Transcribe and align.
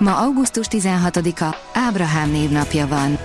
Ma 0.00 0.16
augusztus 0.16 0.66
16-a, 0.70 1.56
Ábrahám 1.74 2.30
névnapja 2.30 2.86
van. 2.86 3.18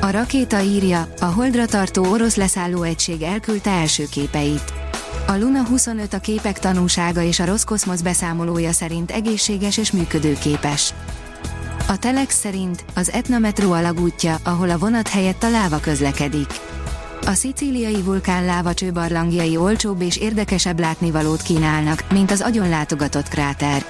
A 0.00 0.10
rakéta 0.10 0.60
írja, 0.60 1.08
a 1.20 1.24
holdra 1.24 1.66
tartó 1.66 2.10
orosz 2.10 2.36
leszálló 2.36 2.82
egység 2.82 3.22
elküldte 3.22 3.70
első 3.70 4.04
képeit. 4.10 4.72
A 5.26 5.36
Luna 5.36 5.64
25 5.64 6.12
a 6.12 6.18
képek 6.18 6.58
tanúsága 6.58 7.22
és 7.22 7.40
a 7.40 7.44
Roszkoszmosz 7.44 8.00
beszámolója 8.00 8.72
szerint 8.72 9.10
egészséges 9.10 9.76
és 9.76 9.92
működőképes. 9.92 10.94
A 11.88 11.98
Telex 11.98 12.38
szerint 12.38 12.84
az 12.94 13.12
Etna 13.12 13.38
metró 13.38 13.72
alagútja, 13.72 14.36
ahol 14.42 14.70
a 14.70 14.78
vonat 14.78 15.08
helyett 15.08 15.42
a 15.42 15.50
láva 15.50 15.78
közlekedik. 15.80 16.50
A 17.26 17.32
szicíliai 17.32 18.02
vulkán 18.02 18.44
lávacső 18.44 18.92
barlangjai 18.92 19.56
olcsóbb 19.56 20.00
és 20.00 20.16
érdekesebb 20.16 20.80
látnivalót 20.80 21.42
kínálnak, 21.42 22.04
mint 22.12 22.30
az 22.30 22.40
agyon 22.40 22.68
látogatott 22.68 23.28
kráter. 23.28 23.84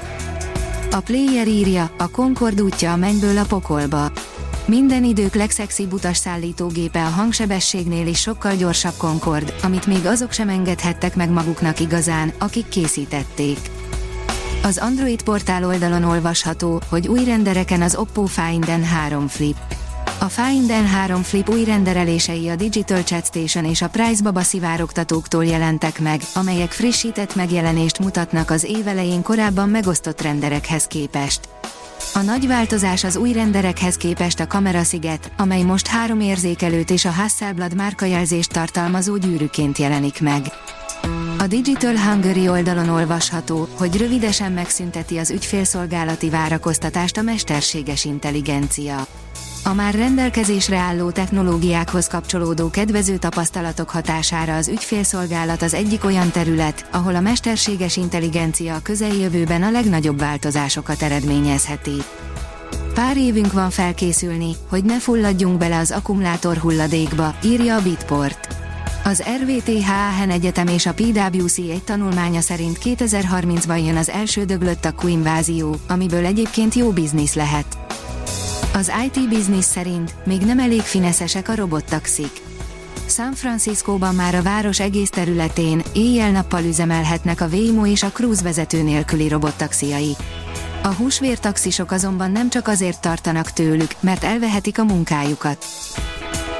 A 0.91 1.01
player 1.01 1.48
írja, 1.48 1.91
a 1.98 2.10
Concord 2.10 2.60
útja 2.60 2.92
a 2.92 2.96
mennyből 2.96 3.38
a 3.38 3.45
pokolba. 3.45 4.12
Minden 4.66 5.05
idők 5.05 5.34
legszexibb 5.34 5.92
utasszállítógépe 5.92 7.04
a 7.04 7.09
hangsebességnél 7.09 8.07
is 8.07 8.21
sokkal 8.21 8.57
gyorsabb 8.57 8.93
Concord, 8.96 9.54
amit 9.62 9.87
még 9.87 10.07
azok 10.07 10.32
sem 10.32 10.49
engedhettek 10.49 11.16
meg 11.16 11.30
maguknak 11.30 11.80
igazán, 11.80 12.32
akik 12.38 12.68
készítették. 12.68 13.59
Az 14.62 14.79
Android 14.79 15.23
portál 15.23 15.65
oldalon 15.65 16.04
olvasható, 16.04 16.80
hogy 16.88 17.09
új 17.09 17.24
rendereken 17.24 17.82
az 17.82 17.95
Oppo 17.95 18.24
Find 18.24 18.65
N3 18.66 19.24
Flip. 19.29 19.57
A 20.21 20.29
Find 20.29 20.71
N3 20.71 21.19
Flip 21.23 21.49
új 21.49 21.65
renderelései 21.65 22.49
a 22.49 22.57
Digital 22.57 23.02
Chat 23.02 23.27
Station 23.27 23.65
és 23.65 23.83
a 23.83 23.88
Price 23.88 24.23
Baba 24.23 24.43
szivárogtatóktól 24.43 25.45
jelentek 25.45 26.01
meg, 26.01 26.21
amelyek 26.35 26.71
frissített 26.71 27.35
megjelenést 27.35 27.99
mutatnak 27.99 28.51
az 28.51 28.65
évelején 28.65 29.23
korábban 29.23 29.69
megosztott 29.69 30.21
renderekhez 30.21 30.85
képest. 30.85 31.49
A 32.15 32.19
nagy 32.19 32.46
változás 32.46 33.05
az 33.05 33.16
új 33.16 33.33
renderekhez 33.33 33.96
képest 33.96 34.41
a 34.41 34.46
kamerasziget, 34.46 35.30
amely 35.37 35.63
most 35.63 35.87
három 35.87 36.21
érzékelőt 36.21 36.91
és 36.91 37.05
a 37.05 37.11
Hasselblad 37.11 37.74
márkajelzést 37.74 38.52
tartalmazó 38.52 39.16
gyűrűként 39.16 39.79
jelenik 39.79 40.21
meg. 40.21 40.43
A 41.39 41.46
Digital 41.46 41.96
Hungary 41.96 42.49
oldalon 42.49 42.89
olvasható, 42.89 43.69
hogy 43.77 43.96
rövidesen 43.96 44.52
megszünteti 44.52 45.19
az 45.19 45.30
ügyfélszolgálati 45.30 46.30
várakoztatást 46.30 47.16
a 47.16 47.23
mesterséges 47.23 48.05
intelligencia. 48.05 49.07
A 49.64 49.74
már 49.74 49.95
rendelkezésre 49.95 50.76
álló 50.76 51.10
technológiákhoz 51.10 52.06
kapcsolódó 52.06 52.70
kedvező 52.70 53.16
tapasztalatok 53.16 53.90
hatására 53.90 54.56
az 54.56 54.68
ügyfélszolgálat 54.68 55.62
az 55.62 55.74
egyik 55.74 56.04
olyan 56.04 56.30
terület, 56.30 56.88
ahol 56.92 57.15
a 57.15 57.20
mesterséges 57.20 57.96
intelligencia 57.96 58.74
a 58.74 58.82
közeljövőben 58.82 59.62
a 59.62 59.70
legnagyobb 59.70 60.18
változásokat 60.18 61.02
eredményezheti. 61.02 62.02
Pár 62.95 63.16
évünk 63.16 63.52
van 63.52 63.70
felkészülni, 63.70 64.56
hogy 64.69 64.84
ne 64.84 64.98
fulladjunk 64.98 65.59
bele 65.59 65.78
az 65.78 65.91
akkumulátor 65.91 66.56
hulladékba, 66.56 67.34
írja 67.44 67.76
a 67.76 67.82
Bitport. 67.82 68.56
Az 69.04 69.22
RVTH 69.43 69.91
Aachen 69.91 70.31
Egyetem 70.31 70.66
és 70.66 70.87
a 70.87 70.94
PwC 70.94 71.59
egy 71.59 71.83
tanulmánya 71.84 72.41
szerint 72.41 72.78
2030-ban 72.84 73.84
jön 73.84 73.97
az 73.97 74.09
első 74.09 74.44
döglött 74.44 74.84
a 74.84 74.94
invázió, 75.06 75.77
amiből 75.88 76.25
egyébként 76.25 76.75
jó 76.75 76.91
biznisz 76.91 77.34
lehet. 77.34 77.78
Az 78.73 78.93
IT 79.05 79.29
Business 79.29 79.65
szerint 79.65 80.15
még 80.25 80.41
nem 80.41 80.59
elég 80.59 80.81
fineszesek 80.81 81.49
a 81.49 81.55
robottaxik. 81.55 82.31
San 83.09 83.33
Franciscóban 83.34 84.15
már 84.15 84.34
a 84.34 84.43
város 84.43 84.81
egész 84.81 85.11
területén 85.11 85.83
éjjel-nappal 85.95 86.65
üzemelhetnek 86.65 87.41
a 87.41 87.47
Waymo 87.47 87.87
és 87.87 88.03
a 88.03 88.09
Cruise 88.09 88.43
vezető 88.43 88.83
nélküli 88.83 89.28
robottaxiai. 89.28 90.17
A 90.83 90.89
húsvértaxisok 90.89 91.91
azonban 91.91 92.31
nem 92.31 92.49
csak 92.49 92.69
azért 92.69 93.01
tartanak 93.01 93.51
tőlük, 93.51 93.91
mert 94.01 94.25
elvehetik 94.25 94.78
a 94.78 94.84
munkájukat. 94.84 95.65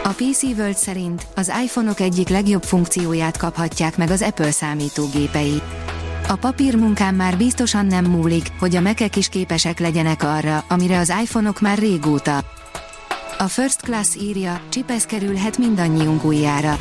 A 0.05 0.09
PC 0.09 0.43
World 0.43 0.77
szerint 0.77 1.27
az 1.35 1.53
iPhone-ok 1.65 2.01
egyik 2.01 2.29
legjobb 2.29 2.63
funkcióját 2.63 3.37
kaphatják 3.37 3.97
meg 3.97 4.11
az 4.11 4.23
Apple 4.23 4.51
számítógépei. 4.51 5.63
A 6.28 6.37
papírmunkám 6.37 7.15
már 7.15 7.37
biztosan 7.37 7.87
nem 7.87 8.05
múlik, 8.05 8.53
hogy 8.59 8.77
a 8.77 8.81
mekek 8.81 9.16
is 9.16 9.28
képesek 9.28 9.78
legyenek 9.78 10.22
arra, 10.22 10.65
amire 10.69 10.99
az 10.99 11.12
iPhone-ok 11.22 11.61
már 11.61 11.78
régóta. 11.78 12.39
A 13.39 13.44
First 13.49 13.83
Class 13.83 14.15
írja, 14.21 14.61
csipesz 14.69 15.05
kerülhet 15.05 15.59
mindannyiunk 15.59 16.25
ujjára. 16.25 16.78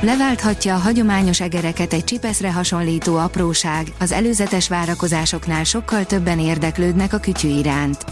Leválthatja 0.00 0.74
a 0.74 0.78
hagyományos 0.78 1.40
egereket 1.40 1.92
egy 1.92 2.04
csipeszre 2.04 2.52
hasonlító 2.52 3.16
apróság, 3.16 3.92
az 3.98 4.12
előzetes 4.12 4.68
várakozásoknál 4.68 5.64
sokkal 5.64 6.04
többen 6.04 6.38
érdeklődnek 6.38 7.12
a 7.12 7.18
kütyű 7.18 7.48
iránt. 7.48 8.04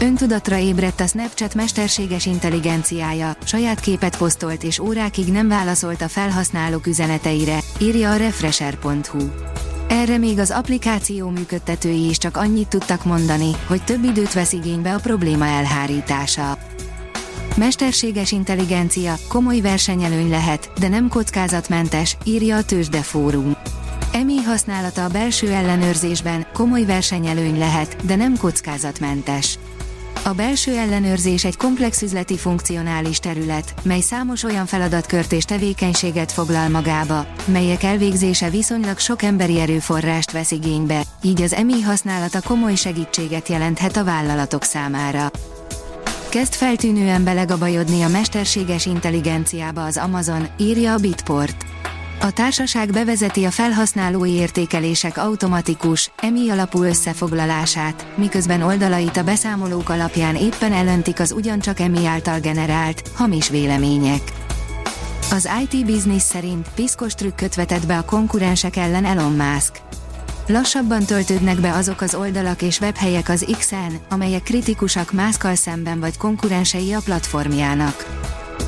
Öntudatra 0.00 0.58
ébredt 0.58 1.00
a 1.00 1.06
Snapchat 1.06 1.54
mesterséges 1.54 2.26
intelligenciája, 2.26 3.36
saját 3.44 3.80
képet 3.80 4.16
posztolt 4.16 4.62
és 4.62 4.78
órákig 4.78 5.26
nem 5.32 5.48
válaszolt 5.48 6.02
a 6.02 6.08
felhasználók 6.08 6.86
üzeneteire, 6.86 7.58
írja 7.78 8.10
a 8.10 8.16
Refresher.hu. 8.16 9.28
Erre 9.88 10.18
még 10.18 10.38
az 10.38 10.50
applikáció 10.50 11.28
működtetői 11.28 12.08
is 12.08 12.18
csak 12.18 12.36
annyit 12.36 12.68
tudtak 12.68 13.04
mondani, 13.04 13.50
hogy 13.66 13.84
több 13.84 14.04
időt 14.04 14.32
vesz 14.32 14.52
igénybe 14.52 14.94
a 14.94 14.98
probléma 14.98 15.46
elhárítása. 15.46 16.58
Mesterséges 17.56 18.32
intelligencia 18.32 19.14
komoly 19.28 19.60
versenyelőny 19.60 20.30
lehet, 20.30 20.70
de 20.80 20.88
nem 20.88 21.08
kockázatmentes, 21.08 22.16
írja 22.24 22.56
a 22.56 22.64
Tőzsdefórum. 22.64 23.56
EMI 24.12 24.36
használata 24.36 25.04
a 25.04 25.08
belső 25.08 25.52
ellenőrzésben 25.52 26.46
komoly 26.52 26.84
versenyelőny 26.84 27.58
lehet, 27.58 27.96
de 28.06 28.16
nem 28.16 28.36
kockázatmentes. 28.36 29.58
A 30.26 30.32
belső 30.32 30.76
ellenőrzés 30.76 31.44
egy 31.44 31.56
komplex 31.56 32.02
üzleti 32.02 32.36
funkcionális 32.36 33.18
terület, 33.18 33.74
mely 33.82 34.00
számos 34.00 34.42
olyan 34.42 34.66
feladatkört 34.66 35.32
és 35.32 35.44
tevékenységet 35.44 36.32
foglal 36.32 36.68
magába, 36.68 37.26
melyek 37.44 37.82
elvégzése 37.82 38.50
viszonylag 38.50 38.98
sok 38.98 39.22
emberi 39.22 39.60
erőforrást 39.60 40.32
vesz 40.32 40.50
igénybe, 40.50 41.02
így 41.22 41.42
az 41.42 41.52
EMI 41.52 41.80
használata 41.80 42.40
komoly 42.42 42.74
segítséget 42.74 43.48
jelenthet 43.48 43.96
a 43.96 44.04
vállalatok 44.04 44.62
számára. 44.62 45.30
Kezd 46.28 46.54
feltűnően 46.54 47.24
belegabajodni 47.24 48.02
a 48.02 48.08
mesterséges 48.08 48.86
intelligenciába 48.86 49.84
az 49.84 49.96
Amazon, 49.96 50.46
írja 50.58 50.92
a 50.92 50.98
Bitport. 50.98 51.75
A 52.26 52.32
társaság 52.32 52.90
bevezeti 52.90 53.44
a 53.44 53.50
felhasználói 53.50 54.30
értékelések 54.30 55.18
automatikus, 55.18 56.10
EMI 56.16 56.50
alapú 56.50 56.82
összefoglalását, 56.82 58.06
miközben 58.16 58.62
oldalait 58.62 59.16
a 59.16 59.24
beszámolók 59.24 59.88
alapján 59.88 60.36
éppen 60.36 60.72
elöntik 60.72 61.20
az 61.20 61.32
ugyancsak 61.32 61.80
EMI 61.80 62.06
által 62.06 62.38
generált, 62.38 63.10
hamis 63.14 63.48
vélemények. 63.48 64.22
Az 65.30 65.48
IT 65.62 65.84
Business 65.84 66.22
szerint 66.22 66.68
piszkos 66.74 67.14
trükköt 67.14 67.54
vetett 67.54 67.86
be 67.86 67.98
a 67.98 68.04
konkurensek 68.04 68.76
ellen 68.76 69.04
Elon 69.04 69.32
Musk. 69.32 69.80
Lassabban 70.46 71.04
töltődnek 71.04 71.60
be 71.60 71.72
azok 71.72 72.00
az 72.00 72.14
oldalak 72.14 72.62
és 72.62 72.80
webhelyek 72.80 73.28
az 73.28 73.46
X-en, 73.58 73.98
amelyek 74.08 74.42
kritikusak 74.42 75.12
Muskkal 75.12 75.54
szemben 75.54 76.00
vagy 76.00 76.16
konkurensei 76.16 76.92
a 76.92 77.00
platformjának. 77.04 78.06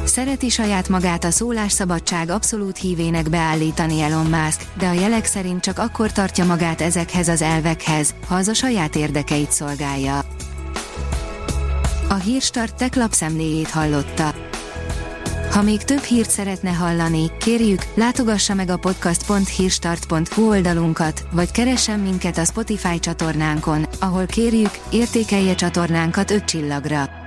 Szereti 0.08 0.48
saját 0.48 0.88
magát 0.88 1.24
a 1.24 1.30
szólásszabadság 1.30 2.30
abszolút 2.30 2.76
hívének 2.76 3.30
beállítani 3.30 4.00
Elon 4.00 4.26
Musk, 4.26 4.62
de 4.78 4.86
a 4.86 4.92
jelek 4.92 5.24
szerint 5.24 5.62
csak 5.62 5.78
akkor 5.78 6.12
tartja 6.12 6.44
magát 6.44 6.80
ezekhez 6.80 7.28
az 7.28 7.42
elvekhez, 7.42 8.14
ha 8.26 8.34
az 8.34 8.48
a 8.48 8.54
saját 8.54 8.96
érdekeit 8.96 9.52
szolgálja. 9.52 10.20
A 12.08 12.14
Hírstart 12.14 12.76
tech 12.76 12.96
lapszemléjét 12.96 13.70
hallotta. 13.70 14.34
Ha 15.50 15.62
még 15.62 15.82
több 15.82 16.02
hírt 16.02 16.30
szeretne 16.30 16.70
hallani, 16.70 17.30
kérjük, 17.38 17.82
látogassa 17.94 18.54
meg 18.54 18.70
a 18.70 18.76
podcast.hírstart.hu 18.76 20.48
oldalunkat, 20.48 21.26
vagy 21.32 21.50
keressen 21.50 22.00
minket 22.00 22.38
a 22.38 22.44
Spotify 22.44 22.98
csatornánkon, 22.98 23.86
ahol 24.00 24.26
kérjük, 24.26 24.78
értékelje 24.90 25.54
csatornánkat 25.54 26.30
5 26.30 26.44
csillagra. 26.44 27.26